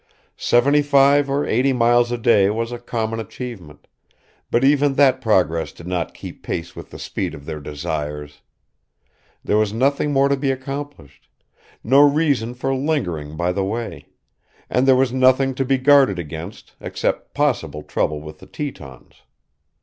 [0.37, 3.85] Seventy five or eighty miles a day was a common achievement;
[4.49, 8.41] but even that progress did not keep pace with the speed of their desires.
[9.43, 11.29] There was nothing more to be accomplished,
[11.83, 14.07] no reason for lingering by the way;
[14.71, 19.21] and there was nothing to be guarded against, except possible trouble with the Tetons.